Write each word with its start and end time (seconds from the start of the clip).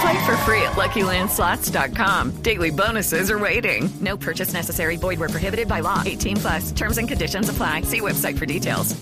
Play 0.00 0.26
for 0.26 0.36
free 0.38 0.62
at 0.62 0.72
LuckyLandSlots.com. 0.72 2.42
Daily 2.42 2.70
bonuses 2.70 3.30
are 3.30 3.38
waiting. 3.38 3.88
No 4.00 4.16
purchase 4.16 4.52
necessary. 4.52 4.96
Void 4.96 5.18
where 5.20 5.28
prohibited 5.28 5.68
by 5.68 5.80
law. 5.80 6.02
18 6.04 6.36
plus. 6.36 6.72
Terms 6.72 6.98
and 6.98 7.08
conditions 7.08 7.48
apply. 7.48 7.82
See 7.82 8.00
website 8.00 8.38
for 8.38 8.46
details. 8.46 8.96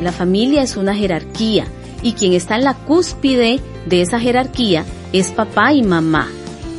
La 0.00 0.12
familia 0.12 0.62
es 0.62 0.76
una 0.76 0.94
jerarquía 0.94 1.66
y 2.02 2.12
quien 2.12 2.32
está 2.32 2.54
en 2.54 2.64
la 2.64 2.74
cúspide 2.74 3.60
de 3.86 4.02
esa 4.02 4.20
jerarquía 4.20 4.84
es 5.12 5.30
papá 5.30 5.72
y 5.72 5.82
mamá 5.82 6.28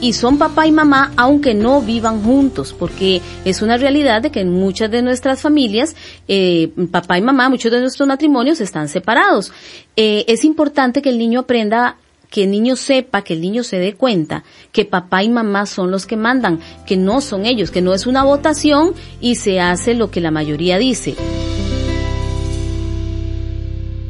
y 0.01 0.13
son 0.13 0.37
papá 0.37 0.67
y 0.67 0.71
mamá 0.71 1.11
aunque 1.15 1.53
no 1.53 1.81
vivan 1.81 2.23
juntos, 2.23 2.75
porque 2.77 3.21
es 3.45 3.61
una 3.61 3.77
realidad 3.77 4.21
de 4.21 4.31
que 4.31 4.41
en 4.41 4.51
muchas 4.51 4.89
de 4.91 5.01
nuestras 5.01 5.41
familias, 5.41 5.95
eh, 6.27 6.69
papá 6.91 7.17
y 7.17 7.21
mamá, 7.21 7.49
muchos 7.49 7.71
de 7.71 7.81
nuestros 7.81 8.07
matrimonios 8.07 8.61
están 8.61 8.89
separados. 8.89 9.51
Eh, 9.95 10.25
es 10.27 10.45
importante 10.45 11.01
que 11.01 11.09
el 11.09 11.17
niño 11.17 11.41
aprenda 11.41 11.97
que 12.29 12.43
el 12.43 12.51
niño 12.51 12.75
sepa, 12.75 13.23
que 13.23 13.33
el 13.33 13.41
niño 13.41 13.63
se 13.63 13.79
dé 13.79 13.93
cuenta 13.95 14.43
que 14.71 14.85
papá 14.85 15.23
y 15.23 15.29
mamá 15.29 15.65
son 15.65 15.89
los 15.91 16.05
que 16.05 16.15
mandan, 16.15 16.59
que 16.85 16.95
no 16.95 17.21
son 17.21 17.45
ellos, 17.45 17.71
que 17.71 17.81
no 17.81 17.93
es 17.93 18.05
una 18.05 18.23
votación 18.23 18.93
y 19.19 19.35
se 19.35 19.59
hace 19.59 19.95
lo 19.95 20.11
que 20.11 20.21
la 20.21 20.31
mayoría 20.31 20.77
dice. 20.77 21.15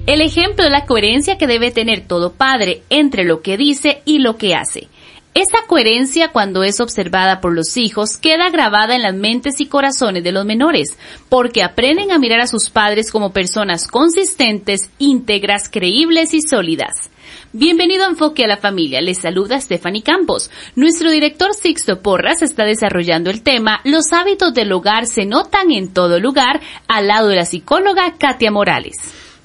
El 0.06 0.22
ejemplo 0.22 0.64
de 0.64 0.72
la 0.72 0.86
coherencia 0.86 1.38
que 1.38 1.48
debe 1.48 1.72
tener 1.72 2.02
todo 2.02 2.34
padre 2.34 2.82
entre 2.89 3.23
lo 3.23 3.42
que 3.42 3.58
dice 3.58 4.02
y 4.05 4.20
lo 4.20 4.38
que 4.38 4.55
hace. 4.55 4.88
Esa 5.36 5.67
coherencia, 5.67 6.32
cuando 6.32 6.64
es 6.64 6.80
observada 6.80 7.40
por 7.40 7.54
los 7.54 7.78
hijos, 7.78 8.17
queda 8.17 8.50
grabada 8.50 8.95
en 8.95 9.04
las 9.04 9.14
mentes 9.14 9.62
y 9.62 9.67
corazones 9.67 10.23
de 10.23 10.32
los 10.32 10.44
menores, 10.44 10.98
porque 11.30 11.62
aprenden 11.62 12.12
a 12.12 12.17
mirar 12.17 12.42
a 12.42 12.48
sus 12.48 12.72
padres 12.72 13.12
como 13.12 13.32
personas 13.32 13.88
consistentes, 13.88 14.90
íntegras, 14.98 15.70
creíbles 15.70 16.34
y 16.34 16.42
sólidas. 16.42 17.12
Bienvenido 17.54 18.06
a 18.06 18.10
Enfoque 18.10 18.44
a 18.44 18.48
la 18.48 18.58
Familia. 18.58 19.02
Les 19.02 19.20
saluda 19.20 19.62
Stephanie 19.62 20.02
Campos. 20.02 20.50
Nuestro 20.76 21.12
director 21.12 21.54
Sixto 21.54 22.02
Porras 22.02 22.42
está 22.42 22.66
desarrollando 22.66 23.30
el 23.30 23.44
tema 23.44 23.82
Los 23.84 24.11
hábitos 24.14 24.54
del 24.54 24.72
hogar 24.72 25.06
se 25.06 25.26
notan 25.26 25.72
en 25.72 25.94
todo 25.94 26.20
lugar 26.20 26.60
al 26.88 27.08
lado 27.08 27.28
de 27.28 27.36
la 27.36 27.46
psicóloga 27.46 28.16
Katia 28.17 28.52
Morales 28.52 28.96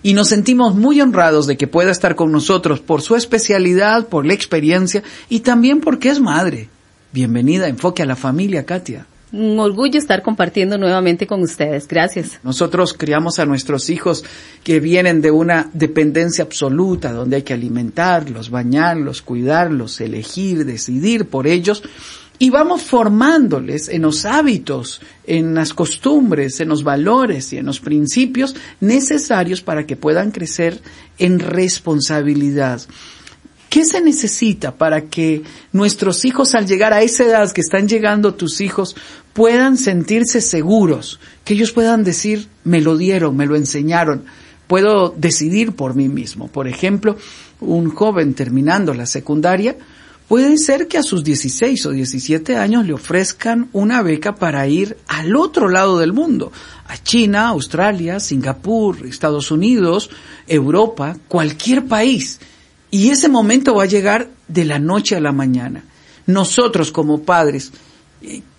y 0.05 0.13
nos 0.13 0.29
sentimos 0.29 0.75
muy 0.75 1.01
honrados 1.01 1.47
de 1.47 1.57
que 1.57 1.67
pueda 1.67 1.91
estar 1.91 2.15
con 2.15 2.31
nosotros 2.31 2.79
por 2.79 3.01
su 3.01 3.17
especialidad, 3.17 4.07
por 4.07 4.27
la 4.27 4.35
experiencia 4.35 5.03
y 5.31 5.41
también 5.41 5.81
porque 5.81 6.11
es 6.11 6.21
madre. 6.21 6.69
Bienvenida 7.11 7.65
a 7.65 7.69
Enfoque 7.69 8.03
a 8.03 8.07
la 8.07 8.15
Familia, 8.15 8.67
Katia. 8.67 9.07
Un 9.33 9.59
orgullo 9.59 9.99
estar 9.99 10.23
compartiendo 10.23 10.77
nuevamente 10.77 11.27
con 11.27 11.43
ustedes. 11.43 11.89
Gracias. 11.89 12.39
Nosotros 12.43 12.93
criamos 12.93 13.39
a 13.39 13.47
nuestros 13.47 13.89
hijos 13.89 14.25
que 14.63 14.79
vienen 14.79 15.23
de 15.23 15.31
una 15.31 15.71
dependencia 15.73 16.45
absoluta, 16.45 17.11
donde 17.11 17.37
hay 17.37 17.43
que 17.43 17.55
alimentarlos, 17.55 18.51
bañarlos, 18.51 19.23
cuidarlos, 19.23 20.03
elegir, 20.03 20.67
decidir 20.67 21.31
por 21.31 21.47
ellos 21.47 21.83
y 22.39 22.51
vamos 22.51 22.83
formándoles 22.83 23.89
en 23.89 24.03
los 24.03 24.25
hábitos, 24.25 25.01
en 25.27 25.55
las 25.55 25.73
costumbres, 25.73 26.61
en 26.61 26.69
los 26.69 26.83
valores 26.83 27.53
y 27.53 27.59
en 27.59 27.67
los 27.67 27.81
principios 27.81 28.57
necesarios 28.81 29.63
para 29.63 29.87
que 29.87 29.97
puedan 29.97 30.31
crecer 30.31 30.81
en 31.19 31.39
responsabilidad. 31.39 32.83
¿Qué 33.71 33.85
se 33.85 34.01
necesita 34.01 34.77
para 34.77 35.07
que 35.07 35.43
nuestros 35.73 36.25
hijos 36.25 36.55
al 36.55 36.67
llegar 36.67 36.93
a 36.93 37.03
esa 37.03 37.25
edad 37.25 37.51
que 37.51 37.61
están 37.61 37.89
llegando 37.89 38.35
tus 38.35 38.61
hijos 38.61 38.95
puedan 39.33 39.77
sentirse 39.77 40.41
seguros, 40.41 41.19
que 41.45 41.55
ellos 41.55 41.73
puedan 41.73 42.05
decir, 42.05 42.47
me 42.63 42.81
lo 42.81 42.97
dieron, 42.97 43.37
me 43.37 43.47
lo 43.47 43.57
enseñaron, 43.57 44.27
puedo 44.69 45.13
decidir 45.17 45.73
por 45.73 45.97
mí 45.97 46.09
mismo? 46.09 46.49
Por 46.49 46.69
ejemplo, 46.69 47.17
un 47.61 47.91
joven 47.91 48.35
terminando 48.35 48.95
la 48.95 49.07
secundaria, 49.07 49.77
Puede 50.29 50.57
ser 50.57 50.89
que 50.89 50.97
a 50.97 51.03
sus 51.03 51.23
16 51.23 51.85
o 51.87 51.91
17 51.91 52.57
años 52.57 52.87
le 52.87 52.95
ofrezcan 52.95 53.69
una 53.73 54.03
beca 54.03 54.35
para 54.35 54.67
ir 54.67 54.97
al 55.07 55.37
otro 55.37 55.69
lado 55.69 55.99
del 55.99 56.15
mundo, 56.15 56.51
a 56.87 56.97
China, 56.97 57.49
Australia, 57.49 58.19
Singapur, 58.21 59.07
Estados 59.07 59.51
Unidos, 59.51 60.11
Europa, 60.47 61.19
cualquier 61.29 61.85
país. 61.87 62.41
Y 62.91 63.11
ese 63.11 63.29
momento 63.29 63.75
va 63.75 63.83
a 63.83 63.87
llegar 63.87 64.31
de 64.49 64.65
la 64.65 64.79
noche 64.79 65.15
a 65.15 65.21
la 65.21 65.33
mañana. 65.33 65.85
Nosotros 66.27 66.91
como 66.91 67.23
padres, 67.23 67.73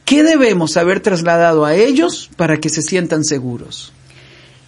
¿qué 0.05 0.23
debemos 0.23 0.77
haber 0.77 0.99
trasladado 0.99 1.65
a 1.65 1.73
ellos 1.73 2.29
para 2.35 2.57
que 2.57 2.69
se 2.69 2.83
sientan 2.83 3.25
seguros? 3.25 3.91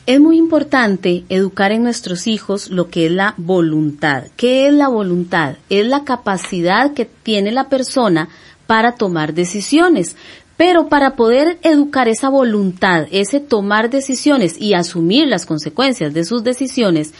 Es 0.07 0.21
muy 0.21 0.37
importante 0.37 1.25
educar 1.27 1.73
en 1.73 1.83
nuestros 1.83 2.27
hijos 2.27 2.69
lo 2.69 2.89
que 2.89 3.07
es 3.07 3.11
la 3.11 3.33
voluntad. 3.35 4.23
¿Qué 4.37 4.65
es 4.67 4.73
la 4.73 4.87
voluntad? 4.87 5.57
Es 5.69 5.85
la 5.85 6.05
capacidad 6.05 6.93
que 6.93 7.03
tiene 7.03 7.51
la 7.51 7.67
persona 7.67 8.29
para 8.67 8.93
tomar 8.93 9.33
decisiones. 9.33 10.15
Pero 10.55 10.87
para 10.87 11.17
poder 11.17 11.57
educar 11.61 12.07
esa 12.07 12.29
voluntad, 12.29 13.07
ese 13.11 13.41
tomar 13.41 13.89
decisiones 13.89 14.55
y 14.57 14.75
asumir 14.75 15.27
las 15.27 15.45
consecuencias 15.45 16.13
de 16.13 16.23
sus 16.23 16.41
decisiones, 16.41 17.13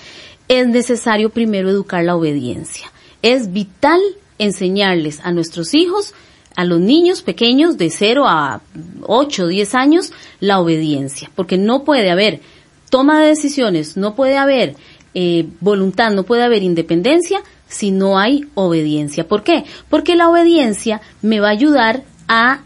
es 0.48 0.66
necesario 0.69 1.30
primero 1.30 1.69
educar 1.69 2.06
la 2.06 2.16
obediencia. 2.16 2.90
Es 3.22 3.52
vital 3.52 4.00
enseñarles 4.38 5.19
a 5.25 5.34
nuestros 5.34 5.74
hijos, 5.74 6.14
a 6.56 6.64
los 6.64 6.80
niños 6.80 7.22
pequeños 7.22 7.78
de 7.78 7.90
0 7.90 8.24
a 8.28 8.62
8 9.02 9.44
o 9.44 9.48
10 9.48 9.75
años, 9.75 10.14
la 10.40 10.62
obediencia, 10.62 11.30
porque 11.36 11.57
no 11.57 11.83
puede 11.83 12.12
haber 12.12 12.40
toma 12.89 13.22
de 13.22 13.28
decisiones, 13.28 13.98
no 13.98 14.16
puede 14.16 14.38
haber 14.38 14.75
eh, 15.13 15.48
voluntad, 15.60 16.12
no 16.12 16.24
puede 16.24 16.44
haber 16.44 16.63
independencia 16.63 17.42
si 17.68 17.92
no 17.92 18.19
hay 18.19 18.45
obediencia. 18.54 19.28
¿Por 19.28 19.44
qué? 19.44 19.66
Porque 19.89 20.16
la 20.16 20.30
obediencia 20.30 21.01
me 21.22 21.39
va 21.39 21.48
a 21.50 21.51
ayudar 21.51 22.04
a 22.28 22.62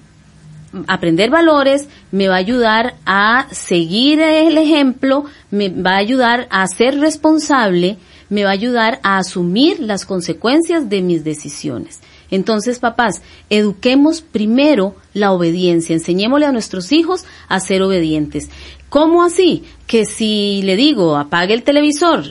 aprender 0.87 1.29
valores, 1.29 1.87
me 2.11 2.27
va 2.27 2.35
a 2.35 2.39
ayudar 2.39 2.95
a 3.05 3.47
seguir 3.51 4.19
el 4.21 4.57
ejemplo, 4.57 5.25
me 5.49 5.69
va 5.69 5.91
a 5.91 5.97
ayudar 5.97 6.47
a 6.49 6.65
ser 6.67 6.99
responsable, 6.99 7.97
me 8.29 8.43
va 8.43 8.51
a 8.51 8.53
ayudar 8.53 8.99
a 9.03 9.17
asumir 9.17 9.79
las 9.79 10.05
consecuencias 10.05 10.89
de 10.89 11.01
mis 11.01 11.23
decisiones. 11.23 11.99
Entonces, 12.31 12.79
papás, 12.79 13.21
eduquemos 13.49 14.21
primero 14.21 14.95
la 15.13 15.33
obediencia, 15.33 15.93
enseñémosle 15.93 16.45
a 16.45 16.53
nuestros 16.53 16.93
hijos 16.93 17.25
a 17.49 17.59
ser 17.59 17.81
obedientes. 17.81 18.49
¿Cómo 18.91 19.23
así? 19.23 19.63
Que 19.87 20.05
si 20.05 20.63
le 20.63 20.75
digo 20.75 21.15
apague 21.15 21.53
el 21.53 21.63
televisor, 21.63 22.25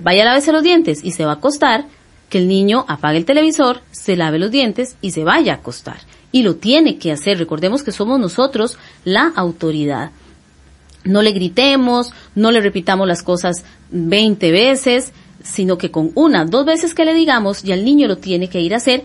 vaya 0.00 0.22
a 0.22 0.24
lavarse 0.24 0.52
los 0.52 0.62
dientes 0.62 1.04
y 1.04 1.10
se 1.10 1.26
va 1.26 1.32
a 1.32 1.34
acostar, 1.34 1.84
que 2.30 2.38
el 2.38 2.48
niño 2.48 2.86
apague 2.88 3.18
el 3.18 3.26
televisor, 3.26 3.82
se 3.90 4.16
lave 4.16 4.38
los 4.38 4.50
dientes 4.50 4.96
y 5.02 5.10
se 5.10 5.22
vaya 5.22 5.52
a 5.52 5.56
acostar. 5.56 5.98
y 6.32 6.44
lo 6.44 6.56
tiene 6.56 6.96
que 6.96 7.12
hacer. 7.12 7.38
Recordemos 7.38 7.82
que 7.82 7.92
somos 7.92 8.18
nosotros 8.18 8.78
la 9.04 9.32
autoridad. 9.36 10.10
No 11.04 11.20
le 11.20 11.32
gritemos, 11.32 12.14
no 12.34 12.52
le 12.52 12.62
repitamos 12.62 13.06
las 13.06 13.22
cosas 13.22 13.64
20 13.90 14.50
veces, 14.50 15.12
sino 15.42 15.76
que 15.76 15.90
con 15.90 16.12
una, 16.14 16.46
dos 16.46 16.64
veces 16.64 16.94
que 16.94 17.04
le 17.04 17.12
digamos, 17.12 17.62
ya 17.64 17.74
el 17.74 17.84
niño 17.84 18.08
lo 18.08 18.16
tiene 18.16 18.48
que 18.48 18.62
ir 18.62 18.72
a 18.72 18.78
hacer 18.78 19.04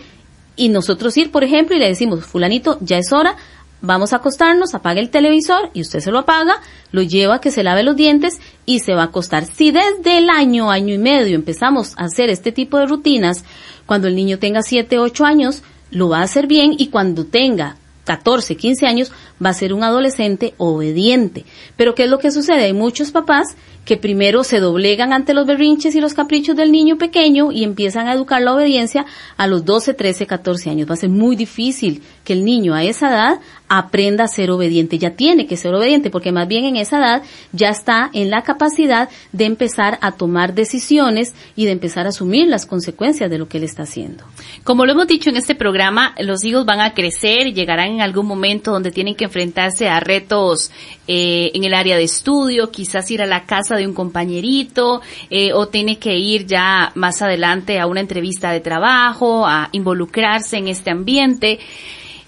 y 0.55 0.69
nosotros 0.69 1.17
ir, 1.17 1.31
por 1.31 1.43
ejemplo, 1.43 1.75
y 1.75 1.79
le 1.79 1.89
decimos, 1.89 2.23
fulanito, 2.25 2.77
ya 2.79 2.97
es 2.97 3.11
hora, 3.11 3.35
vamos 3.83 4.13
a 4.13 4.15
acostarnos, 4.15 4.73
apaga 4.73 5.01
el 5.01 5.09
televisor 5.09 5.69
y 5.73 5.81
usted 5.81 5.99
se 5.99 6.09
lo 6.09 6.19
apaga, 6.19 6.55
lo 6.91 7.03
lleva 7.03 7.35
a 7.35 7.41
que 7.41 7.51
se 7.51 7.63
lave 7.63 7.83
los 7.83 7.97
dientes 7.97 8.39
y 8.65 8.79
se 8.79 8.95
va 8.95 9.01
a 9.01 9.05
acostar. 9.05 9.45
Si 9.45 9.71
desde 9.71 10.17
el 10.17 10.29
año, 10.29 10.71
año 10.71 10.95
y 10.95 10.97
medio 10.97 11.35
empezamos 11.35 11.93
a 11.97 12.05
hacer 12.05 12.29
este 12.29 12.51
tipo 12.51 12.79
de 12.79 12.87
rutinas, 12.87 13.43
cuando 13.85 14.07
el 14.07 14.15
niño 14.15 14.39
tenga 14.39 14.63
7, 14.63 14.97
8 14.99 15.25
años, 15.25 15.63
lo 15.91 16.09
va 16.09 16.19
a 16.19 16.23
hacer 16.23 16.47
bien 16.47 16.73
y 16.77 16.87
cuando 16.87 17.25
tenga 17.25 17.75
14, 18.05 18.55
15 18.55 18.85
años, 18.87 19.11
va 19.43 19.49
a 19.49 19.53
ser 19.53 19.73
un 19.73 19.83
adolescente 19.83 20.53
obediente. 20.57 21.45
Pero 21.77 21.93
¿qué 21.93 22.05
es 22.05 22.09
lo 22.09 22.19
que 22.19 22.31
sucede? 22.31 22.63
Hay 22.63 22.73
muchos 22.73 23.11
papás 23.11 23.55
que 23.85 23.97
primero 23.97 24.43
se 24.43 24.59
doblegan 24.59 25.13
ante 25.13 25.33
los 25.33 25.45
berrinches 25.45 25.95
y 25.95 26.01
los 26.01 26.13
caprichos 26.13 26.55
del 26.55 26.71
niño 26.71 26.97
pequeño 26.97 27.51
y 27.51 27.63
empiezan 27.63 28.07
a 28.07 28.13
educar 28.13 28.41
la 28.41 28.53
obediencia 28.53 29.05
a 29.37 29.47
los 29.47 29.65
12, 29.65 29.93
13, 29.93 30.25
14 30.25 30.69
años. 30.69 30.89
Va 30.89 30.93
a 30.93 30.97
ser 30.97 31.09
muy 31.09 31.35
difícil 31.35 32.01
que 32.23 32.33
el 32.33 32.45
niño 32.45 32.73
a 32.73 32.83
esa 32.83 33.09
edad 33.09 33.39
aprenda 33.67 34.25
a 34.25 34.27
ser 34.27 34.51
obediente. 34.51 34.97
Ya 34.97 35.15
tiene 35.15 35.47
que 35.47 35.57
ser 35.57 35.73
obediente 35.73 36.09
porque 36.09 36.31
más 36.31 36.47
bien 36.47 36.65
en 36.65 36.77
esa 36.77 36.99
edad 36.99 37.23
ya 37.51 37.69
está 37.69 38.09
en 38.13 38.29
la 38.29 38.43
capacidad 38.43 39.09
de 39.31 39.45
empezar 39.45 39.97
a 40.01 40.11
tomar 40.11 40.53
decisiones 40.53 41.33
y 41.55 41.65
de 41.65 41.71
empezar 41.71 42.05
a 42.05 42.09
asumir 42.09 42.47
las 42.47 42.65
consecuencias 42.65 43.29
de 43.29 43.37
lo 43.37 43.47
que 43.47 43.57
él 43.57 43.63
está 43.63 43.83
haciendo. 43.83 44.23
Como 44.63 44.85
lo 44.85 44.93
hemos 44.93 45.07
dicho 45.07 45.29
en 45.29 45.37
este 45.37 45.55
programa, 45.55 46.13
los 46.19 46.43
hijos 46.43 46.65
van 46.65 46.81
a 46.81 46.93
crecer 46.93 47.47
y 47.47 47.53
llegarán 47.53 47.93
en 47.93 48.01
algún 48.01 48.27
momento 48.27 48.71
donde 48.71 48.91
tienen 48.91 49.15
que 49.15 49.25
enfrentarse 49.25 49.89
a 49.89 49.99
retos 49.99 50.71
eh, 51.07 51.51
en 51.53 51.63
el 51.63 51.73
área 51.73 51.97
de 51.97 52.03
estudio, 52.03 52.71
quizás 52.71 53.09
ir 53.11 53.21
a 53.21 53.25
la 53.25 53.45
casa 53.45 53.72
de 53.77 53.87
un 53.87 53.93
compañerito 53.93 55.01
eh, 55.29 55.53
o 55.53 55.67
tiene 55.67 55.99
que 55.99 56.17
ir 56.17 56.45
ya 56.45 56.91
más 56.95 57.21
adelante 57.21 57.79
a 57.79 57.87
una 57.87 57.99
entrevista 57.99 58.51
de 58.51 58.59
trabajo, 58.59 59.45
a 59.45 59.69
involucrarse 59.71 60.57
en 60.57 60.67
este 60.67 60.91
ambiente. 60.91 61.59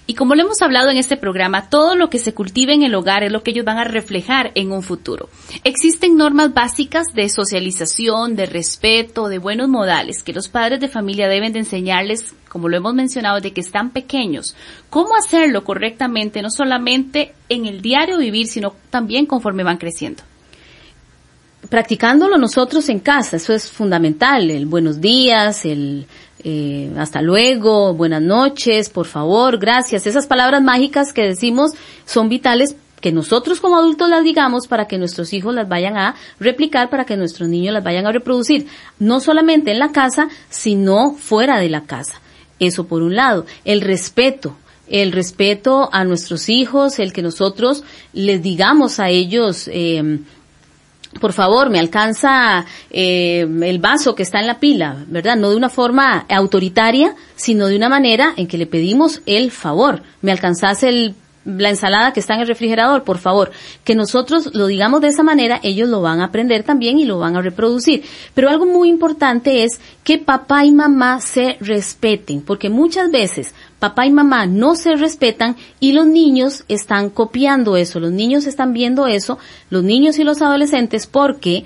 Y 0.08 0.14
como 0.14 0.36
lo 0.36 0.42
hemos 0.42 0.62
hablado 0.62 0.90
en 0.90 0.98
este 0.98 1.16
programa, 1.16 1.68
todo 1.68 1.96
lo 1.96 2.10
que 2.10 2.20
se 2.20 2.32
cultive 2.32 2.72
en 2.72 2.84
el 2.84 2.94
hogar 2.94 3.24
es 3.24 3.32
lo 3.32 3.42
que 3.42 3.50
ellos 3.50 3.64
van 3.64 3.78
a 3.78 3.84
reflejar 3.84 4.52
en 4.54 4.70
un 4.70 4.84
futuro. 4.84 5.28
Existen 5.64 6.16
normas 6.16 6.54
básicas 6.54 7.08
de 7.12 7.28
socialización, 7.28 8.36
de 8.36 8.46
respeto, 8.46 9.28
de 9.28 9.38
buenos 9.38 9.68
modales 9.68 10.22
que 10.22 10.32
los 10.32 10.48
padres 10.48 10.78
de 10.78 10.88
familia 10.88 11.26
deben 11.26 11.52
de 11.52 11.58
enseñarles, 11.58 12.36
como 12.48 12.68
lo 12.68 12.76
hemos 12.76 12.94
mencionado, 12.94 13.40
de 13.40 13.52
que 13.52 13.60
están 13.60 13.90
pequeños. 13.90 14.54
Cómo 14.90 15.16
hacerlo 15.16 15.64
correctamente, 15.64 16.40
no 16.40 16.50
solamente 16.50 17.34
en 17.48 17.66
el 17.66 17.82
diario 17.82 18.18
vivir, 18.18 18.46
sino 18.46 18.74
también 18.90 19.26
conforme 19.26 19.64
van 19.64 19.78
creciendo 19.78 20.22
practicándolo 21.68 22.38
nosotros 22.38 22.88
en 22.88 23.00
casa, 23.00 23.36
eso 23.36 23.52
es 23.52 23.70
fundamental, 23.70 24.50
el 24.50 24.66
buenos 24.66 25.00
días, 25.00 25.64
el 25.64 26.06
eh, 26.48 26.92
hasta 26.96 27.22
luego, 27.22 27.94
buenas 27.94 28.22
noches, 28.22 28.88
por 28.88 29.06
favor, 29.06 29.58
gracias. 29.58 30.06
Esas 30.06 30.26
palabras 30.26 30.62
mágicas 30.62 31.12
que 31.12 31.22
decimos 31.22 31.72
son 32.04 32.28
vitales 32.28 32.76
que 33.00 33.10
nosotros 33.10 33.60
como 33.60 33.76
adultos 33.76 34.08
las 34.08 34.22
digamos 34.22 34.68
para 34.68 34.86
que 34.86 34.98
nuestros 34.98 35.32
hijos 35.32 35.54
las 35.54 35.68
vayan 35.68 35.96
a 35.96 36.14
replicar, 36.38 36.88
para 36.88 37.04
que 37.04 37.16
nuestros 37.16 37.48
niños 37.48 37.74
las 37.74 37.82
vayan 37.82 38.06
a 38.06 38.12
reproducir, 38.12 38.68
no 38.98 39.20
solamente 39.20 39.72
en 39.72 39.78
la 39.78 39.92
casa, 39.92 40.28
sino 40.48 41.14
fuera 41.14 41.58
de 41.58 41.68
la 41.68 41.82
casa. 41.82 42.20
Eso 42.58 42.86
por 42.86 43.02
un 43.02 43.16
lado. 43.16 43.44
El 43.64 43.80
respeto, 43.80 44.56
el 44.88 45.12
respeto 45.12 45.88
a 45.92 46.04
nuestros 46.04 46.48
hijos, 46.48 46.98
el 46.98 47.12
que 47.12 47.22
nosotros 47.22 47.82
les 48.12 48.42
digamos 48.42 49.00
a 49.00 49.08
ellos, 49.08 49.68
eh, 49.72 50.20
por 51.20 51.32
favor, 51.32 51.70
me 51.70 51.78
alcanza 51.78 52.64
eh, 52.90 53.46
el 53.62 53.78
vaso 53.78 54.14
que 54.14 54.22
está 54.22 54.40
en 54.40 54.46
la 54.46 54.60
pila, 54.60 55.04
¿verdad? 55.08 55.36
No 55.36 55.50
de 55.50 55.56
una 55.56 55.68
forma 55.68 56.26
autoritaria, 56.28 57.14
sino 57.34 57.66
de 57.66 57.76
una 57.76 57.88
manera 57.88 58.32
en 58.36 58.46
que 58.46 58.58
le 58.58 58.66
pedimos 58.66 59.22
el 59.26 59.50
favor. 59.50 60.02
Me 60.22 60.32
alcanzas 60.32 60.82
el 60.82 61.14
la 61.46 61.70
ensalada 61.70 62.12
que 62.12 62.20
está 62.20 62.34
en 62.34 62.40
el 62.40 62.48
refrigerador, 62.48 63.04
por 63.04 63.18
favor, 63.18 63.52
que 63.84 63.94
nosotros 63.94 64.54
lo 64.54 64.66
digamos 64.66 65.00
de 65.00 65.08
esa 65.08 65.22
manera, 65.22 65.60
ellos 65.62 65.88
lo 65.88 66.02
van 66.02 66.20
a 66.20 66.26
aprender 66.26 66.64
también 66.64 66.98
y 66.98 67.04
lo 67.04 67.18
van 67.18 67.36
a 67.36 67.42
reproducir. 67.42 68.04
Pero 68.34 68.50
algo 68.50 68.66
muy 68.66 68.88
importante 68.88 69.62
es 69.62 69.80
que 70.02 70.18
papá 70.18 70.64
y 70.64 70.72
mamá 70.72 71.20
se 71.20 71.56
respeten, 71.60 72.42
porque 72.42 72.68
muchas 72.68 73.10
veces 73.10 73.54
papá 73.78 74.06
y 74.06 74.10
mamá 74.10 74.46
no 74.46 74.74
se 74.74 74.96
respetan 74.96 75.56
y 75.80 75.92
los 75.92 76.06
niños 76.06 76.64
están 76.68 77.10
copiando 77.10 77.76
eso, 77.76 78.00
los 78.00 78.12
niños 78.12 78.46
están 78.46 78.72
viendo 78.72 79.06
eso, 79.06 79.38
los 79.70 79.84
niños 79.84 80.18
y 80.18 80.24
los 80.24 80.42
adolescentes, 80.42 81.06
porque 81.06 81.64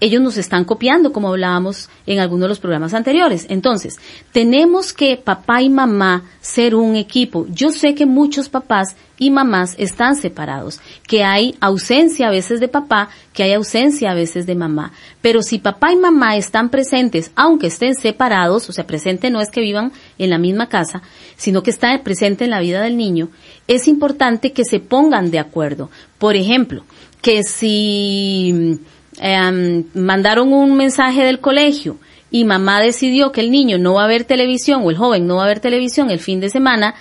ellos 0.00 0.20
nos 0.20 0.36
están 0.36 0.64
copiando, 0.64 1.12
como 1.12 1.28
hablábamos 1.28 1.88
en 2.06 2.18
algunos 2.18 2.42
de 2.42 2.48
los 2.48 2.58
programas 2.58 2.94
anteriores. 2.94 3.46
Entonces, 3.48 3.98
tenemos 4.32 4.92
que 4.92 5.16
papá 5.16 5.62
y 5.62 5.70
mamá 5.70 6.24
ser 6.40 6.74
un 6.74 6.96
equipo. 6.96 7.46
Yo 7.48 7.70
sé 7.70 7.94
que 7.94 8.06
muchos 8.06 8.48
papás 8.48 8.96
y 9.18 9.30
mamás 9.30 9.74
están 9.78 10.16
separados, 10.16 10.80
que 11.06 11.22
hay 11.22 11.54
ausencia 11.60 12.28
a 12.28 12.30
veces 12.30 12.60
de 12.60 12.68
papá, 12.68 13.10
que 13.32 13.44
hay 13.44 13.52
ausencia 13.52 14.10
a 14.10 14.14
veces 14.14 14.46
de 14.46 14.54
mamá. 14.54 14.92
Pero 15.22 15.42
si 15.42 15.58
papá 15.58 15.92
y 15.92 15.96
mamá 15.96 16.36
están 16.36 16.68
presentes, 16.68 17.30
aunque 17.36 17.68
estén 17.68 17.94
separados, 17.94 18.68
o 18.68 18.72
sea, 18.72 18.86
presente 18.86 19.30
no 19.30 19.40
es 19.40 19.50
que 19.50 19.60
vivan 19.60 19.92
en 20.18 20.30
la 20.30 20.38
misma 20.38 20.68
casa, 20.68 21.02
sino 21.36 21.62
que 21.62 21.70
están 21.70 22.02
presente 22.02 22.44
en 22.44 22.50
la 22.50 22.60
vida 22.60 22.82
del 22.82 22.96
niño, 22.96 23.28
es 23.68 23.86
importante 23.88 24.52
que 24.52 24.64
se 24.64 24.80
pongan 24.80 25.30
de 25.30 25.38
acuerdo. 25.38 25.90
Por 26.18 26.34
ejemplo, 26.36 26.84
que 27.22 27.42
si 27.42 28.80
eh, 29.20 29.84
mandaron 29.94 30.52
un 30.52 30.76
mensaje 30.76 31.24
del 31.24 31.40
colegio 31.40 31.98
y 32.30 32.44
mamá 32.44 32.80
decidió 32.80 33.30
que 33.30 33.40
el 33.40 33.50
niño 33.50 33.78
no 33.78 33.94
va 33.94 34.04
a 34.04 34.08
ver 34.08 34.24
televisión 34.24 34.82
o 34.84 34.90
el 34.90 34.96
joven 34.96 35.26
no 35.26 35.36
va 35.36 35.44
a 35.44 35.48
ver 35.48 35.60
televisión 35.60 36.10
el 36.10 36.18
fin 36.18 36.40
de 36.40 36.50
semana 36.50 36.94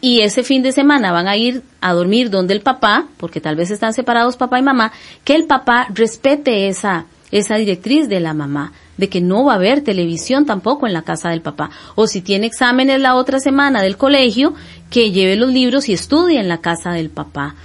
y 0.00 0.20
ese 0.20 0.44
fin 0.44 0.62
de 0.62 0.72
semana 0.72 1.12
van 1.12 1.28
a 1.28 1.36
ir 1.36 1.62
a 1.80 1.92
dormir 1.92 2.30
donde 2.30 2.54
el 2.54 2.60
papá, 2.60 3.06
porque 3.16 3.40
tal 3.40 3.56
vez 3.56 3.70
están 3.70 3.92
separados 3.92 4.36
papá 4.36 4.58
y 4.58 4.62
mamá, 4.62 4.92
que 5.24 5.34
el 5.34 5.44
papá 5.44 5.88
respete 5.92 6.68
esa, 6.68 7.06
esa 7.32 7.56
directriz 7.56 8.08
de 8.08 8.20
la 8.20 8.32
mamá, 8.32 8.72
de 8.96 9.08
que 9.08 9.20
no 9.20 9.44
va 9.44 9.54
a 9.54 9.56
haber 9.56 9.82
televisión 9.82 10.46
tampoco 10.46 10.86
en 10.86 10.92
la 10.92 11.02
casa 11.02 11.30
del 11.30 11.42
papá. 11.42 11.70
O 11.96 12.06
si 12.06 12.20
tiene 12.20 12.46
exámenes 12.46 13.00
la 13.00 13.16
otra 13.16 13.40
semana 13.40 13.82
del 13.82 13.96
colegio, 13.96 14.54
que 14.88 15.10
lleve 15.10 15.36
los 15.36 15.52
libros 15.52 15.88
y 15.88 15.92
estudie 15.92 16.38
en 16.38 16.48
la 16.48 16.60
casa 16.60 16.92
del 16.92 17.10
papá. 17.10 17.56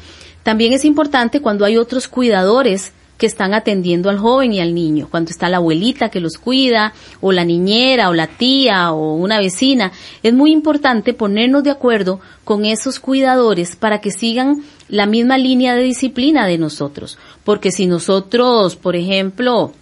También 0.41 0.73
es 0.73 0.85
importante 0.85 1.39
cuando 1.39 1.65
hay 1.65 1.77
otros 1.77 2.07
cuidadores 2.07 2.93
que 3.17 3.25
están 3.25 3.53
atendiendo 3.53 4.09
al 4.09 4.17
joven 4.17 4.53
y 4.53 4.59
al 4.59 4.73
niño, 4.73 5.07
cuando 5.09 5.31
está 5.31 5.47
la 5.49 5.57
abuelita 5.57 6.09
que 6.09 6.19
los 6.19 6.37
cuida, 6.37 6.93
o 7.21 7.31
la 7.31 7.45
niñera, 7.45 8.09
o 8.09 8.13
la 8.13 8.27
tía, 8.27 8.91
o 8.91 9.15
una 9.15 9.39
vecina. 9.39 9.91
Es 10.23 10.33
muy 10.33 10.51
importante 10.51 11.13
ponernos 11.13 11.63
de 11.63 11.71
acuerdo 11.71 12.19
con 12.43 12.65
esos 12.65 12.99
cuidadores 12.99 13.75
para 13.75 14.01
que 14.01 14.11
sigan 14.11 14.63
la 14.89 15.05
misma 15.05 15.37
línea 15.37 15.75
de 15.75 15.83
disciplina 15.83 16.47
de 16.47 16.57
nosotros. 16.57 17.17
Porque 17.43 17.71
si 17.71 17.85
nosotros, 17.85 18.75
por 18.75 18.95
ejemplo, 18.95 19.73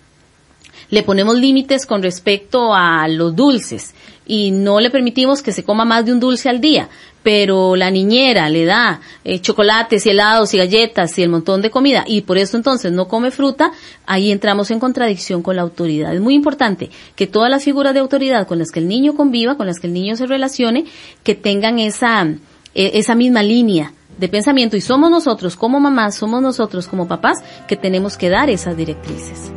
le 0.89 1.03
ponemos 1.03 1.37
límites 1.37 1.85
con 1.85 2.03
respecto 2.03 2.73
a 2.75 3.07
los 3.07 3.35
dulces 3.35 3.95
y 4.31 4.51
no 4.51 4.79
le 4.79 4.89
permitimos 4.89 5.41
que 5.41 5.51
se 5.51 5.65
coma 5.65 5.83
más 5.83 6.05
de 6.05 6.13
un 6.13 6.21
dulce 6.21 6.47
al 6.47 6.61
día, 6.61 6.87
pero 7.21 7.75
la 7.75 7.91
niñera 7.91 8.47
le 8.47 8.63
da 8.63 9.01
eh, 9.25 9.41
chocolates 9.41 10.05
y 10.05 10.11
helados 10.11 10.53
y 10.53 10.57
galletas 10.57 11.19
y 11.19 11.23
el 11.23 11.27
montón 11.27 11.61
de 11.61 11.69
comida 11.69 12.05
y 12.07 12.21
por 12.21 12.37
eso 12.37 12.55
entonces 12.55 12.93
no 12.93 13.09
come 13.09 13.29
fruta, 13.31 13.73
ahí 14.05 14.31
entramos 14.31 14.71
en 14.71 14.79
contradicción 14.79 15.43
con 15.43 15.57
la 15.57 15.63
autoridad. 15.63 16.15
Es 16.15 16.21
muy 16.21 16.33
importante 16.33 16.89
que 17.13 17.27
todas 17.27 17.49
las 17.49 17.65
figuras 17.65 17.93
de 17.93 17.99
autoridad 17.99 18.47
con 18.47 18.57
las 18.57 18.71
que 18.71 18.79
el 18.79 18.87
niño 18.87 19.15
conviva, 19.15 19.57
con 19.57 19.67
las 19.67 19.81
que 19.81 19.87
el 19.87 19.93
niño 19.93 20.15
se 20.15 20.27
relacione, 20.27 20.85
que 21.23 21.35
tengan 21.35 21.77
esa, 21.79 22.23
eh, 22.23 22.39
esa 22.73 23.15
misma 23.15 23.43
línea 23.43 23.91
de 24.17 24.29
pensamiento 24.29 24.77
y 24.77 24.81
somos 24.81 25.11
nosotros 25.11 25.57
como 25.57 25.81
mamás, 25.81 26.15
somos 26.15 26.41
nosotros 26.41 26.87
como 26.87 27.05
papás 27.05 27.39
que 27.67 27.75
tenemos 27.75 28.15
que 28.15 28.29
dar 28.29 28.49
esas 28.49 28.77
directrices. 28.77 29.51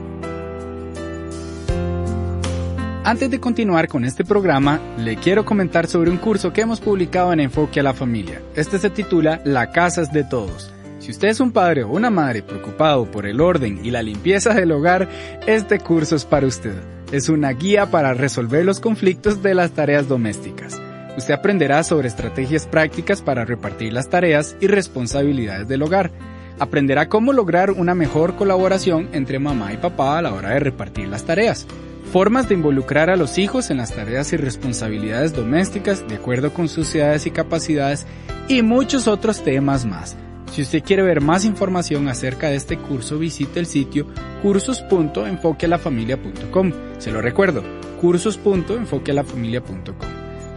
Antes 3.07 3.31
de 3.31 3.39
continuar 3.39 3.87
con 3.87 4.07
este 4.07 4.25
programa, 4.25 4.81
le 4.97 5.17
quiero 5.17 5.45
comentar 5.45 5.87
sobre 5.87 6.11
un 6.11 6.17
curso 6.17 6.55
que 6.55 6.63
hemos 6.63 6.81
publicado 6.81 7.35
en 7.35 7.41
Enfoque 7.41 7.81
a 7.81 7.83
la 7.83 7.93
Familia. 7.93 8.41
Este 8.57 8.79
se 8.79 8.89
titula 8.89 9.43
La 9.45 9.73
casa 9.73 10.01
es 10.01 10.11
de 10.11 10.25
todos. 10.25 10.73
Si 11.01 11.11
usted 11.11 11.29
es 11.29 11.39
un 11.39 11.53
padre 11.53 11.85
o 11.85 11.91
una 11.91 12.09
madre 12.09 12.43
preocupado 12.43 13.05
por 13.11 13.27
el 13.27 13.43
orden 13.43 13.85
y 13.85 13.91
la 13.91 14.01
limpieza 14.01 14.55
del 14.55 14.73
hogar, 14.73 15.07
este 15.47 15.81
curso 15.81 16.17
es 16.17 16.25
para 16.25 16.47
usted. 16.47 16.77
Es 17.13 17.29
una 17.29 17.51
guía 17.51 17.91
para 17.91 18.15
resolver 18.15 18.65
los 18.65 18.81
conflictos 18.81 19.43
de 19.43 19.55
las 19.55 19.73
tareas 19.73 20.09
domésticas. 20.09 20.81
Usted 21.19 21.35
aprenderá 21.35 21.83
sobre 21.85 22.09
estrategias 22.09 22.67
prácticas 22.67 23.21
para 23.21 23.45
repartir 23.45 23.93
las 23.93 24.09
tareas 24.09 24.57
y 24.61 24.67
responsabilidades 24.67 25.69
del 25.69 25.83
hogar. 25.83 26.11
Aprenderá 26.59 27.11
cómo 27.11 27.35
lograr 27.35 27.71
una 27.71 27.95
mejor 27.95 28.35
colaboración 28.35 29.11
entre 29.13 29.39
mamá 29.39 29.75
y 29.75 29.77
papá 29.77 30.17
a 30.17 30.23
la 30.23 30.33
hora 30.33 30.51
de 30.55 30.61
repartir 30.61 31.09
las 31.09 31.25
tareas 31.25 31.67
formas 32.15 32.49
de 32.49 32.55
involucrar 32.55 33.11
a 33.11 33.17
los 33.17 33.37
hijos 33.39 33.71
en 33.71 33.79
las 33.79 33.93
tareas 33.93 34.33
y 34.33 34.37
responsabilidades 34.37 35.33
domésticas 35.33 36.07
de 36.07 36.15
acuerdo 36.15 36.55
con 36.55 36.69
sus 36.69 36.95
edades 36.95 37.27
y 37.27 37.33
capacidades 37.33 38.07
y 38.47 38.63
muchos 38.63 39.09
otros 39.09 39.43
temas 39.43 39.85
más. 39.85 40.17
Si 40.53 40.63
usted 40.63 40.85
quiere 40.85 41.03
ver 41.03 41.21
más 41.21 41.45
información 41.45 42.07
acerca 42.07 42.51
de 42.51 42.55
este 42.55 42.79
curso, 42.79 43.19
visite 43.19 43.59
el 43.59 43.67
sitio 43.67 44.07
cursos.enfoquealafamilia.com. 44.43 46.73
Se 46.99 47.11
lo 47.11 47.21
recuerdo, 47.21 47.65
cursos.enfoquealafamilia.com. 48.01 50.09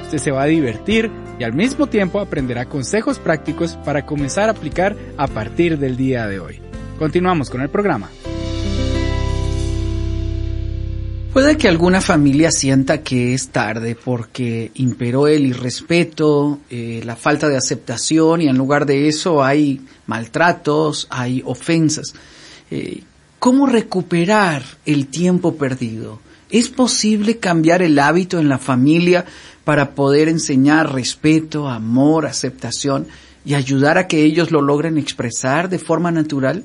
Usted 0.03 0.19
se 0.19 0.29
va 0.29 0.43
a 0.43 0.45
divertir 0.45 1.09
y 1.39 1.43
al 1.43 1.53
mismo 1.53 1.87
tiempo 1.87 2.19
aprenderá 2.19 2.65
consejos 2.65 3.17
prácticos 3.17 3.77
para 3.77 4.05
comenzar 4.05 4.49
a 4.49 4.51
aplicar 4.51 4.95
a 5.17 5.25
partir 5.25 5.79
del 5.79 5.97
día 5.97 6.27
de 6.27 6.39
hoy. 6.39 6.61
Continuamos 6.99 7.49
con 7.49 7.61
el 7.61 7.69
programa. 7.69 8.11
Puede 11.37 11.55
que 11.55 11.67
alguna 11.67 12.01
familia 12.01 12.49
sienta 12.49 13.03
que 13.03 13.35
es 13.35 13.49
tarde 13.49 13.95
porque 13.95 14.71
imperó 14.73 15.27
el 15.27 15.45
irrespeto, 15.45 16.61
eh, 16.67 17.03
la 17.05 17.15
falta 17.15 17.47
de 17.47 17.55
aceptación 17.55 18.41
y 18.41 18.47
en 18.47 18.57
lugar 18.57 18.87
de 18.87 19.07
eso 19.07 19.43
hay 19.43 19.81
maltratos, 20.07 21.05
hay 21.11 21.43
ofensas. 21.45 22.15
Eh, 22.71 23.03
¿Cómo 23.37 23.67
recuperar 23.67 24.63
el 24.83 25.09
tiempo 25.09 25.57
perdido? 25.57 26.21
¿Es 26.49 26.69
posible 26.69 27.37
cambiar 27.37 27.83
el 27.83 27.99
hábito 27.99 28.39
en 28.39 28.49
la 28.49 28.57
familia 28.57 29.23
para 29.63 29.91
poder 29.93 30.29
enseñar 30.29 30.91
respeto, 30.91 31.67
amor, 31.67 32.25
aceptación 32.25 33.05
y 33.45 33.53
ayudar 33.53 33.99
a 33.99 34.07
que 34.07 34.23
ellos 34.23 34.49
lo 34.49 34.63
logren 34.63 34.97
expresar 34.97 35.69
de 35.69 35.77
forma 35.77 36.09
natural? 36.09 36.63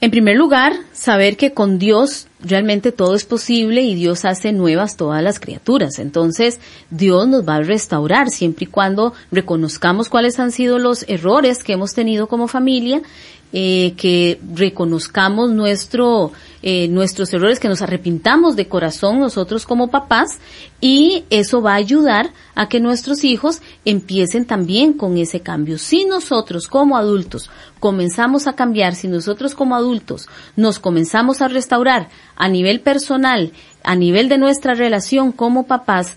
En 0.00 0.10
primer 0.10 0.36
lugar, 0.36 0.72
saber 0.92 1.36
que 1.36 1.52
con 1.52 1.78
Dios 1.78 2.27
realmente 2.40 2.92
todo 2.92 3.14
es 3.14 3.24
posible 3.24 3.82
y 3.82 3.94
Dios 3.94 4.24
hace 4.24 4.52
nuevas 4.52 4.96
todas 4.96 5.22
las 5.22 5.40
criaturas. 5.40 5.98
Entonces, 5.98 6.60
Dios 6.90 7.26
nos 7.28 7.48
va 7.48 7.56
a 7.56 7.62
restaurar 7.62 8.30
siempre 8.30 8.64
y 8.64 8.68
cuando 8.68 9.14
reconozcamos 9.30 10.08
cuáles 10.08 10.38
han 10.38 10.52
sido 10.52 10.78
los 10.78 11.04
errores 11.08 11.64
que 11.64 11.72
hemos 11.72 11.94
tenido 11.94 12.28
como 12.28 12.48
familia 12.48 13.02
eh, 13.50 13.94
que 13.96 14.38
reconozcamos 14.54 15.50
nuestro, 15.52 16.32
eh, 16.60 16.86
nuestros 16.88 17.32
errores, 17.32 17.58
que 17.58 17.68
nos 17.68 17.80
arrepintamos 17.80 18.56
de 18.56 18.68
corazón 18.68 19.20
nosotros 19.20 19.64
como 19.64 19.88
papás 19.88 20.38
y 20.82 21.24
eso 21.30 21.62
va 21.62 21.72
a 21.72 21.76
ayudar 21.76 22.30
a 22.54 22.68
que 22.68 22.78
nuestros 22.78 23.24
hijos 23.24 23.62
empiecen 23.86 24.44
también 24.44 24.92
con 24.92 25.16
ese 25.16 25.40
cambio. 25.40 25.78
Si 25.78 26.04
nosotros 26.04 26.68
como 26.68 26.98
adultos 26.98 27.48
comenzamos 27.80 28.46
a 28.46 28.52
cambiar, 28.52 28.94
si 28.94 29.08
nosotros 29.08 29.54
como 29.54 29.76
adultos 29.76 30.28
nos 30.54 30.78
comenzamos 30.78 31.40
a 31.40 31.48
restaurar 31.48 32.10
a 32.38 32.48
nivel 32.48 32.80
personal, 32.80 33.52
a 33.82 33.94
nivel 33.94 34.30
de 34.30 34.38
nuestra 34.38 34.74
relación 34.74 35.32
como 35.32 35.66
papás, 35.66 36.16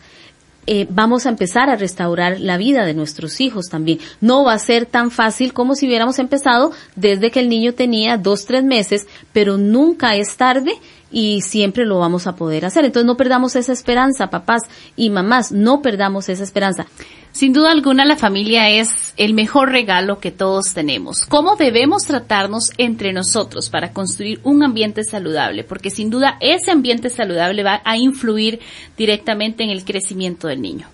eh, 0.68 0.86
vamos 0.90 1.26
a 1.26 1.30
empezar 1.30 1.70
a 1.70 1.76
restaurar 1.76 2.40
la 2.40 2.58
vida 2.58 2.86
de 2.86 2.94
nuestros 2.94 3.42
hijos 3.42 3.66
también. 3.68 4.00
No 4.22 4.44
va 4.44 4.54
a 4.54 4.60
ser 4.60 4.86
tan 4.86 5.10
fácil 5.10 5.54
como 5.54 5.74
si 5.74 5.88
hubiéramos 5.88 6.20
empezado 6.20 6.72
desde 6.96 7.32
que 7.32 7.40
el 7.40 7.50
niño 7.50 7.74
tenía 7.74 8.18
dos, 8.18 8.46
tres 8.46 8.64
meses, 8.64 9.08
pero 9.34 9.58
nunca 9.58 10.16
es 10.16 10.38
tarde 10.38 10.74
y 11.12 11.42
siempre 11.42 11.86
lo 11.86 11.98
vamos 11.98 12.28
a 12.28 12.36
poder 12.36 12.66
hacer. 12.66 12.86
Entonces 12.86 13.08
no 13.08 13.18
perdamos 13.18 13.56
esa 13.56 13.74
esperanza, 13.74 14.30
papás 14.30 14.62
y 14.96 15.10
mamás, 15.10 15.52
no 15.52 15.82
perdamos 15.82 16.30
esa 16.30 16.44
esperanza. 16.44 16.86
Sin 17.32 17.54
duda 17.54 17.72
alguna 17.72 18.04
la 18.04 18.18
familia 18.18 18.70
es 18.70 19.14
el 19.16 19.34
mejor 19.34 19.72
regalo 19.72 20.20
que 20.20 20.32
todos 20.32 20.74
tenemos. 20.74 21.26
¿Cómo 21.28 21.56
debemos 21.56 22.04
tratarnos 22.04 22.72
entre 22.78 23.14
nosotros 23.14 23.70
para 23.70 23.94
construir 23.94 24.42
un 24.44 24.64
ambiente 24.64 25.04
saludable? 25.06 25.64
Porque 25.64 25.90
sin 25.90 26.10
duda 26.10 26.38
ese 26.42 26.72
ambiente 26.72 27.10
saludable 27.10 27.64
va 27.64 27.82
a 27.86 27.96
influir 27.96 28.60
directamente 28.98 29.64
en 29.64 29.70
el 29.70 29.86
crecimiento 29.86 30.50
del 30.50 30.62
niño. 30.62 30.88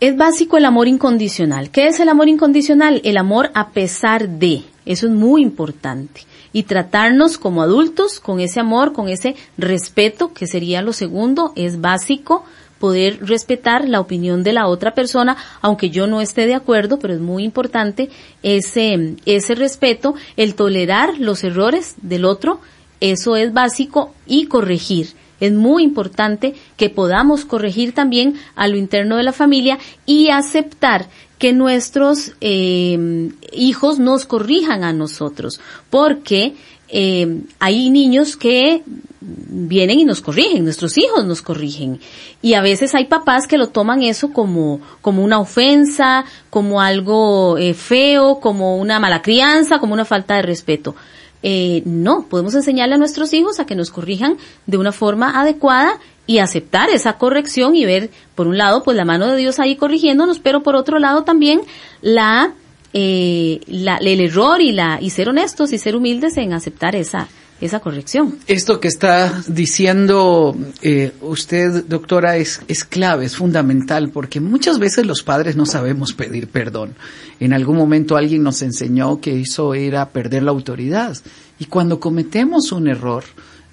Es 0.00 0.16
básico 0.16 0.58
el 0.58 0.66
amor 0.66 0.88
incondicional. 0.88 1.70
¿Qué 1.70 1.86
es 1.86 2.00
el 2.00 2.08
amor 2.08 2.28
incondicional? 2.28 3.00
El 3.04 3.16
amor 3.16 3.50
a 3.54 3.70
pesar 3.70 4.28
de. 4.28 4.64
Eso 4.84 5.06
es 5.06 5.12
muy 5.12 5.42
importante. 5.42 6.22
Y 6.52 6.64
tratarnos 6.64 7.38
como 7.38 7.62
adultos 7.62 8.20
con 8.20 8.40
ese 8.40 8.60
amor, 8.60 8.92
con 8.92 9.08
ese 9.08 9.36
respeto, 9.56 10.34
que 10.34 10.46
sería 10.46 10.82
lo 10.82 10.92
segundo, 10.92 11.52
es 11.56 11.80
básico 11.80 12.44
poder 12.78 13.18
respetar 13.26 13.88
la 13.88 14.00
opinión 14.00 14.42
de 14.42 14.52
la 14.52 14.66
otra 14.66 14.94
persona, 14.94 15.36
aunque 15.60 15.90
yo 15.90 16.06
no 16.06 16.20
esté 16.20 16.46
de 16.46 16.54
acuerdo, 16.54 16.98
pero 16.98 17.14
es 17.14 17.20
muy 17.20 17.44
importante 17.44 18.10
ese, 18.42 19.16
ese 19.24 19.54
respeto, 19.54 20.14
el 20.36 20.54
tolerar 20.54 21.18
los 21.18 21.44
errores 21.44 21.94
del 22.02 22.24
otro, 22.24 22.60
eso 23.00 23.36
es 23.36 23.52
básico 23.52 24.14
y 24.26 24.46
corregir. 24.46 25.08
Es 25.38 25.52
muy 25.52 25.82
importante 25.82 26.54
que 26.76 26.88
podamos 26.88 27.44
corregir 27.44 27.92
también 27.92 28.36
a 28.54 28.68
lo 28.68 28.76
interno 28.76 29.16
de 29.16 29.22
la 29.22 29.32
familia 29.32 29.78
y 30.06 30.30
aceptar 30.30 31.08
que 31.38 31.52
nuestros 31.52 32.32
eh, 32.40 33.30
hijos 33.52 33.98
nos 33.98 34.24
corrijan 34.24 34.82
a 34.82 34.94
nosotros, 34.94 35.60
porque 35.90 36.54
eh, 36.88 37.42
hay 37.58 37.90
niños 37.90 38.36
que 38.36 38.82
vienen 39.26 39.98
y 39.98 40.04
nos 40.04 40.20
corrigen, 40.20 40.64
nuestros 40.64 40.96
hijos 40.98 41.24
nos 41.24 41.42
corrigen. 41.42 42.00
Y 42.42 42.54
a 42.54 42.62
veces 42.62 42.94
hay 42.94 43.06
papás 43.06 43.46
que 43.46 43.58
lo 43.58 43.68
toman 43.68 44.02
eso 44.02 44.32
como, 44.32 44.80
como 45.00 45.24
una 45.24 45.40
ofensa, 45.40 46.24
como 46.50 46.80
algo 46.80 47.58
eh, 47.58 47.74
feo, 47.74 48.38
como 48.40 48.76
una 48.76 49.00
mala 49.00 49.22
crianza, 49.22 49.78
como 49.78 49.94
una 49.94 50.04
falta 50.04 50.36
de 50.36 50.42
respeto. 50.42 50.94
Eh, 51.42 51.82
no, 51.84 52.26
podemos 52.28 52.54
enseñarle 52.54 52.94
a 52.94 52.98
nuestros 52.98 53.32
hijos 53.32 53.60
a 53.60 53.66
que 53.66 53.74
nos 53.74 53.90
corrijan 53.90 54.36
de 54.66 54.78
una 54.78 54.92
forma 54.92 55.40
adecuada 55.40 55.98
y 56.26 56.38
aceptar 56.38 56.90
esa 56.90 57.18
corrección 57.18 57.76
y 57.76 57.84
ver, 57.84 58.10
por 58.34 58.46
un 58.46 58.58
lado, 58.58 58.82
pues 58.82 58.96
la 58.96 59.04
mano 59.04 59.28
de 59.28 59.36
Dios 59.36 59.58
ahí 59.60 59.76
corrigiéndonos, 59.76 60.38
pero 60.38 60.62
por 60.62 60.74
otro 60.76 60.98
lado 60.98 61.24
también 61.24 61.60
la 62.00 62.52
eh, 62.92 63.60
la, 63.66 63.98
el 63.98 64.20
error 64.20 64.60
y 64.60 64.72
la 64.72 64.98
y 65.00 65.10
ser 65.10 65.28
honestos 65.28 65.72
y 65.72 65.78
ser 65.78 65.96
humildes 65.96 66.36
en 66.38 66.52
aceptar 66.54 66.96
esa 66.96 67.28
esa 67.60 67.80
corrección. 67.80 68.38
Esto 68.46 68.80
que 68.80 68.88
está 68.88 69.42
diciendo 69.46 70.56
eh, 70.82 71.12
usted, 71.22 71.84
doctora, 71.86 72.36
es, 72.36 72.60
es 72.68 72.84
clave, 72.84 73.24
es 73.24 73.36
fundamental, 73.36 74.10
porque 74.10 74.40
muchas 74.40 74.78
veces 74.78 75.06
los 75.06 75.22
padres 75.22 75.56
no 75.56 75.64
sabemos 75.64 76.12
pedir 76.12 76.48
perdón. 76.48 76.94
En 77.40 77.52
algún 77.52 77.76
momento 77.76 78.16
alguien 78.16 78.42
nos 78.42 78.62
enseñó 78.62 79.20
que 79.20 79.40
eso 79.40 79.74
era 79.74 80.10
perder 80.10 80.42
la 80.42 80.50
autoridad. 80.50 81.16
Y 81.58 81.66
cuando 81.66 81.98
cometemos 81.98 82.72
un 82.72 82.88
error, 82.88 83.24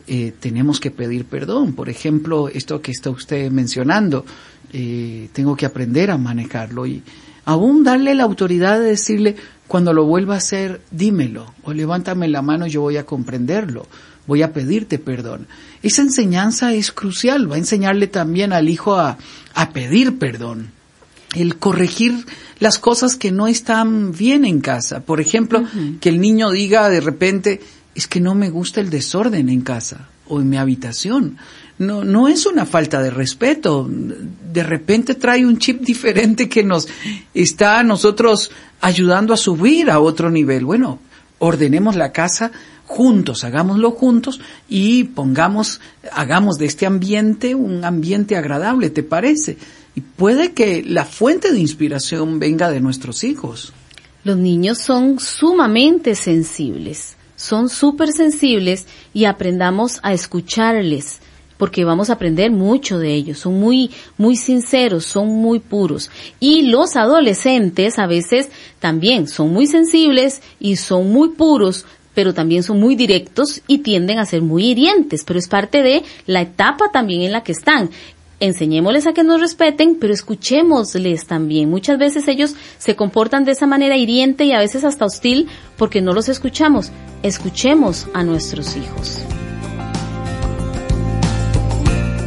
eh, 0.07 0.33
tenemos 0.39 0.79
que 0.79 0.91
pedir 0.91 1.25
perdón. 1.25 1.73
Por 1.73 1.89
ejemplo, 1.89 2.47
esto 2.47 2.81
que 2.81 2.91
está 2.91 3.09
usted 3.09 3.51
mencionando, 3.51 4.25
eh, 4.71 5.29
tengo 5.33 5.55
que 5.55 5.65
aprender 5.65 6.09
a 6.09 6.17
manejarlo 6.17 6.85
y 6.85 7.03
aún 7.45 7.83
darle 7.83 8.15
la 8.15 8.23
autoridad 8.23 8.79
de 8.79 8.85
decirle, 8.85 9.35
cuando 9.67 9.93
lo 9.93 10.05
vuelva 10.05 10.35
a 10.35 10.37
hacer, 10.37 10.81
dímelo, 10.91 11.53
o 11.63 11.73
levántame 11.73 12.27
la 12.27 12.41
mano 12.41 12.67
yo 12.67 12.81
voy 12.81 12.97
a 12.97 13.05
comprenderlo, 13.05 13.87
voy 14.27 14.41
a 14.41 14.53
pedirte 14.53 14.99
perdón. 14.99 15.47
Esa 15.81 16.01
enseñanza 16.01 16.73
es 16.73 16.91
crucial, 16.91 17.51
va 17.51 17.55
a 17.55 17.59
enseñarle 17.59 18.07
también 18.07 18.53
al 18.53 18.69
hijo 18.69 18.95
a, 18.95 19.17
a 19.53 19.69
pedir 19.71 20.19
perdón, 20.19 20.71
el 21.33 21.57
corregir 21.57 22.25
las 22.59 22.77
cosas 22.77 23.15
que 23.15 23.31
no 23.31 23.47
están 23.47 24.11
bien 24.11 24.45
en 24.45 24.61
casa. 24.61 25.01
Por 25.01 25.19
ejemplo, 25.19 25.63
que 25.99 26.09
el 26.09 26.21
niño 26.21 26.51
diga 26.51 26.89
de 26.89 27.01
repente, 27.01 27.61
es 27.95 28.07
que 28.07 28.19
no 28.19 28.35
me 28.35 28.49
gusta 28.49 28.79
el 28.79 28.89
desorden 28.89 29.49
en 29.49 29.61
casa 29.61 30.09
en 30.39 30.49
mi 30.49 30.57
habitación 30.57 31.37
no, 31.77 32.03
no 32.03 32.27
es 32.27 32.45
una 32.45 32.65
falta 32.65 33.01
de 33.01 33.09
respeto. 33.09 33.87
De 33.89 34.63
repente 34.63 35.15
trae 35.15 35.45
un 35.45 35.57
chip 35.57 35.81
diferente 35.81 36.49
que 36.49 36.63
nos 36.63 36.87
está 37.33 37.83
nosotros 37.83 38.51
ayudando 38.81 39.33
a 39.33 39.37
subir 39.37 39.89
a 39.89 39.99
otro 39.99 40.29
nivel. 40.29 40.65
Bueno, 40.65 40.99
ordenemos 41.39 41.95
la 41.95 42.11
casa 42.11 42.51
juntos, 42.85 43.43
hagámoslo 43.43 43.91
juntos 43.91 44.39
y 44.69 45.05
pongamos, 45.05 45.79
hagamos 46.11 46.57
de 46.57 46.65
este 46.65 46.85
ambiente 46.85 47.55
un 47.55 47.85
ambiente 47.85 48.35
agradable, 48.35 48.89
¿te 48.89 49.03
parece? 49.03 49.57
Y 49.95 50.01
puede 50.01 50.53
que 50.53 50.83
la 50.83 51.05
fuente 51.05 51.51
de 51.51 51.59
inspiración 51.59 52.39
venga 52.39 52.69
de 52.69 52.81
nuestros 52.81 53.23
hijos. 53.23 53.73
Los 54.23 54.37
niños 54.37 54.79
son 54.79 55.19
sumamente 55.19 56.15
sensibles, 56.15 57.15
son 57.43 57.67
súper 57.67 58.13
sensibles 58.13 58.87
y 59.13 59.25
aprendamos 59.25 59.99
a 60.01 60.13
escucharles 60.13 61.19
porque 61.57 61.83
vamos 61.83 62.09
a 62.09 62.13
aprender 62.13 62.51
mucho 62.51 62.99
de 62.99 63.13
ellos. 63.13 63.39
Son 63.39 63.59
muy, 63.59 63.91
muy 64.17 64.37
sinceros, 64.37 65.05
son 65.05 65.27
muy 65.27 65.59
puros. 65.59 66.09
Y 66.39 66.63
los 66.63 66.95
adolescentes 66.95 67.99
a 67.99 68.07
veces 68.07 68.49
también 68.79 69.27
son 69.27 69.51
muy 69.51 69.67
sensibles 69.67 70.41
y 70.59 70.77
son 70.77 71.11
muy 71.11 71.29
puros, 71.29 71.85
pero 72.13 72.33
también 72.33 72.63
son 72.63 72.79
muy 72.79 72.95
directos 72.95 73.61
y 73.67 73.79
tienden 73.79 74.19
a 74.19 74.25
ser 74.25 74.41
muy 74.41 74.71
hirientes, 74.71 75.23
pero 75.25 75.37
es 75.37 75.47
parte 75.47 75.83
de 75.83 76.03
la 76.25 76.41
etapa 76.41 76.91
también 76.91 77.21
en 77.21 77.33
la 77.33 77.43
que 77.43 77.51
están. 77.51 77.89
Enseñémosles 78.39 79.07
a 79.07 79.13
que 79.13 79.23
nos 79.23 79.39
respeten, 79.39 79.97
pero 79.99 80.13
escuchémosles 80.13 81.25
también. 81.25 81.69
Muchas 81.69 81.97
veces 81.97 82.27
ellos 82.27 82.55
se 82.77 82.95
comportan 82.95 83.45
de 83.45 83.53
esa 83.53 83.67
manera 83.67 83.95
hiriente 83.95 84.45
y 84.45 84.51
a 84.51 84.59
veces 84.59 84.83
hasta 84.83 85.05
hostil 85.05 85.47
porque 85.77 86.01
no 86.01 86.13
los 86.13 86.29
escuchamos. 86.29 86.91
Escuchemos 87.23 88.07
a 88.13 88.23
nuestros 88.23 88.75
hijos. 88.75 89.23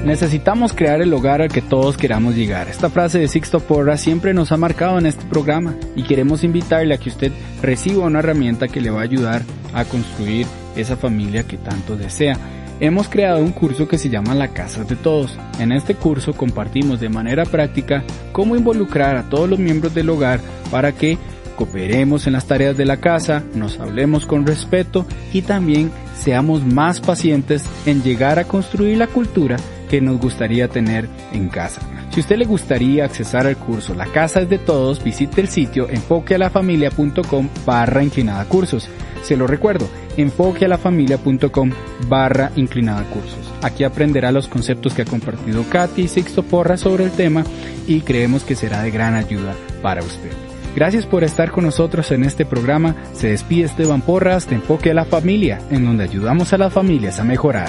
Necesitamos 0.06 0.72
crear 0.72 1.02
el 1.02 1.12
hogar 1.12 1.42
al 1.42 1.48
que 1.48 1.60
todos 1.60 1.96
queramos 1.96 2.36
llegar. 2.36 2.68
Esta 2.68 2.88
frase 2.88 3.18
de 3.18 3.26
Sixto 3.26 3.58
Porra 3.58 3.96
siempre 3.96 4.32
nos 4.32 4.52
ha 4.52 4.56
marcado 4.56 5.00
en 5.00 5.06
este 5.06 5.24
programa 5.24 5.74
y 5.96 6.04
queremos 6.04 6.44
invitarle 6.44 6.94
a 6.94 6.98
que 6.98 7.08
usted 7.08 7.32
reciba 7.60 8.04
una 8.04 8.20
herramienta 8.20 8.68
que 8.68 8.80
le 8.80 8.90
va 8.90 9.00
a 9.00 9.02
ayudar 9.02 9.42
a 9.74 9.84
construir 9.84 10.46
esa 10.76 10.96
familia 10.96 11.42
que 11.42 11.56
tanto 11.56 11.96
desea. 11.96 12.38
Hemos 12.78 13.08
creado 13.08 13.40
un 13.40 13.52
curso 13.52 13.88
que 13.88 13.96
se 13.96 14.10
llama 14.10 14.34
La 14.34 14.48
Casa 14.48 14.84
de 14.84 14.96
Todos. 14.96 15.38
En 15.58 15.72
este 15.72 15.94
curso 15.94 16.34
compartimos 16.34 17.00
de 17.00 17.08
manera 17.08 17.46
práctica 17.46 18.04
cómo 18.32 18.54
involucrar 18.54 19.16
a 19.16 19.22
todos 19.30 19.48
los 19.48 19.58
miembros 19.58 19.94
del 19.94 20.10
hogar 20.10 20.40
para 20.70 20.92
que 20.92 21.16
cooperemos 21.56 22.26
en 22.26 22.34
las 22.34 22.46
tareas 22.46 22.76
de 22.76 22.84
la 22.84 22.98
casa, 22.98 23.42
nos 23.54 23.80
hablemos 23.80 24.26
con 24.26 24.46
respeto 24.46 25.06
y 25.32 25.40
también 25.40 25.90
seamos 26.14 26.66
más 26.66 27.00
pacientes 27.00 27.64
en 27.86 28.02
llegar 28.02 28.38
a 28.38 28.44
construir 28.44 28.98
la 28.98 29.06
cultura 29.06 29.56
que 29.88 30.02
nos 30.02 30.20
gustaría 30.20 30.68
tener 30.68 31.08
en 31.32 31.48
casa. 31.48 31.80
Si 32.16 32.20
usted 32.20 32.38
le 32.38 32.46
gustaría 32.46 33.04
accesar 33.04 33.46
al 33.46 33.58
curso 33.58 33.92
La 33.92 34.06
Casa 34.06 34.40
es 34.40 34.48
de 34.48 34.56
Todos, 34.56 35.04
visite 35.04 35.42
el 35.42 35.48
sitio 35.48 35.86
enfoquealafamilia.com 35.90 37.50
barra 37.66 38.02
inclinada 38.02 38.42
cursos. 38.46 38.88
Se 39.22 39.36
lo 39.36 39.46
recuerdo, 39.46 39.86
enfoquealafamilia.com 40.16 41.72
barra 42.08 42.52
inclinada 42.56 43.02
cursos. 43.10 43.52
Aquí 43.60 43.84
aprenderá 43.84 44.32
los 44.32 44.48
conceptos 44.48 44.94
que 44.94 45.02
ha 45.02 45.04
compartido 45.04 45.62
Katy 45.68 46.04
y 46.04 46.08
Sixto 46.08 46.42
Porra 46.42 46.78
sobre 46.78 47.04
el 47.04 47.10
tema 47.10 47.44
y 47.86 48.00
creemos 48.00 48.44
que 48.44 48.56
será 48.56 48.80
de 48.80 48.90
gran 48.90 49.14
ayuda 49.14 49.54
para 49.82 50.02
usted. 50.02 50.32
Gracias 50.74 51.04
por 51.04 51.22
estar 51.22 51.50
con 51.50 51.64
nosotros 51.64 52.10
en 52.12 52.24
este 52.24 52.46
programa. 52.46 52.96
Se 53.12 53.28
despide 53.28 53.66
Esteban 53.66 54.00
Porras 54.00 54.48
de 54.48 54.54
Enfoque 54.54 54.92
a 54.92 54.94
la 54.94 55.04
Familia, 55.04 55.60
en 55.70 55.84
donde 55.84 56.04
ayudamos 56.04 56.54
a 56.54 56.56
las 56.56 56.72
familias 56.72 57.20
a 57.20 57.24
mejorar. 57.24 57.68